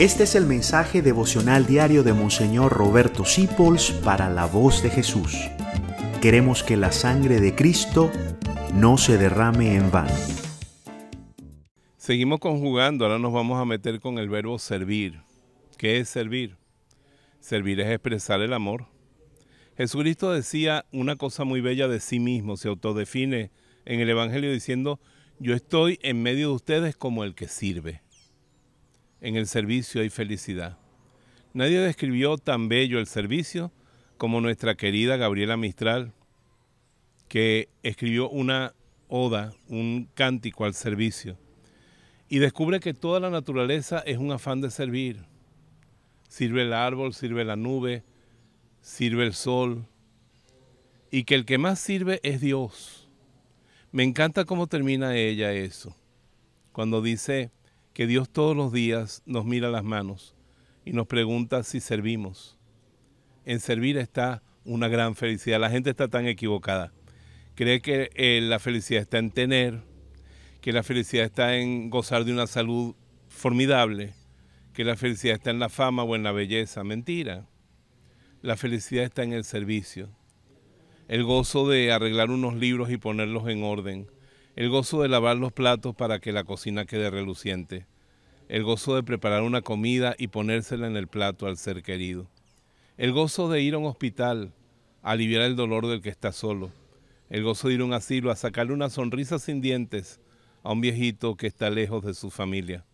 [0.00, 5.36] Este es el mensaje devocional diario de Monseñor Roberto Sipols para la voz de Jesús.
[6.22, 8.10] Queremos que la sangre de Cristo
[8.72, 10.14] no se derrame en vano.
[11.98, 15.20] Seguimos conjugando, ahora nos vamos a meter con el verbo servir.
[15.76, 16.56] ¿Qué es servir?
[17.40, 18.86] Servir es expresar el amor.
[19.76, 23.50] Jesucristo decía una cosa muy bella de sí mismo, se autodefine
[23.84, 24.98] en el Evangelio diciendo,
[25.38, 28.00] yo estoy en medio de ustedes como el que sirve
[29.20, 30.78] en el servicio hay felicidad.
[31.52, 33.72] Nadie describió tan bello el servicio
[34.16, 36.12] como nuestra querida Gabriela Mistral,
[37.28, 38.74] que escribió una
[39.08, 41.36] oda, un cántico al servicio,
[42.28, 45.24] y descubre que toda la naturaleza es un afán de servir.
[46.28, 48.04] Sirve el árbol, sirve la nube,
[48.80, 49.86] sirve el sol,
[51.10, 53.08] y que el que más sirve es Dios.
[53.90, 55.96] Me encanta cómo termina ella eso,
[56.72, 57.50] cuando dice,
[58.00, 60.34] que Dios todos los días nos mira las manos
[60.86, 62.56] y nos pregunta si servimos.
[63.44, 65.60] En servir está una gran felicidad.
[65.60, 66.94] La gente está tan equivocada.
[67.54, 69.82] Cree que eh, la felicidad está en tener,
[70.62, 72.94] que la felicidad está en gozar de una salud
[73.28, 74.14] formidable,
[74.72, 76.82] que la felicidad está en la fama o en la belleza.
[76.82, 77.50] Mentira.
[78.40, 80.08] La felicidad está en el servicio.
[81.06, 84.10] El gozo de arreglar unos libros y ponerlos en orden
[84.56, 87.86] el gozo de lavar los platos para que la cocina quede reluciente,
[88.48, 92.28] el gozo de preparar una comida y ponérsela en el plato al ser querido,
[92.98, 94.52] el gozo de ir a un hospital
[95.02, 96.70] a aliviar el dolor del que está solo,
[97.30, 100.20] el gozo de ir a un asilo a sacarle una sonrisa sin dientes
[100.62, 102.84] a un viejito que está lejos de su familia.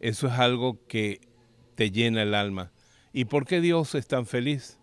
[0.00, 1.20] Eso es algo que
[1.74, 2.72] te llena el alma.
[3.12, 4.79] ¿Y por qué Dios es tan feliz?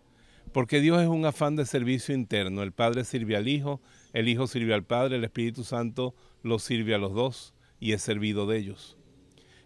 [0.58, 2.64] Porque Dios es un afán de servicio interno.
[2.64, 3.80] El Padre sirve al Hijo,
[4.12, 8.02] el Hijo sirve al Padre, el Espíritu Santo los sirve a los dos y es
[8.02, 8.96] servido de ellos.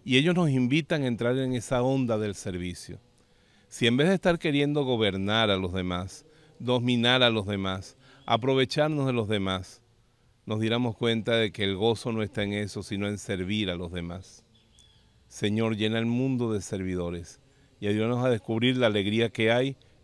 [0.04, 3.00] Y ellos nos invitan a entrar en esa onda del servicio.
[3.68, 6.26] Si en vez de estar queriendo gobernar a los demás,
[6.58, 9.80] dominar a los demás, aprovecharnos de los demás,
[10.44, 13.76] nos diéramos cuenta de que el gozo no está en eso, sino en servir a
[13.76, 14.44] los demás.
[15.26, 17.40] Señor, llena el mundo de servidores
[17.80, 19.78] y ayúdanos a descubrir la alegría que hay